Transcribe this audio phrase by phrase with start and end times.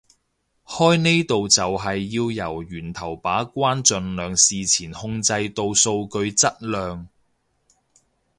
[0.65, 7.07] 開呢度就係要由源頭把關盡量事前控制到數據質量